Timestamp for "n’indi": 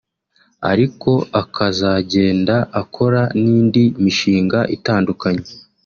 3.41-3.83